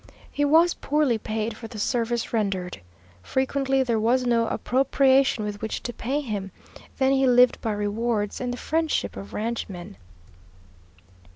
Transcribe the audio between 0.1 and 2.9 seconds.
He was poorly paid for the service rendered.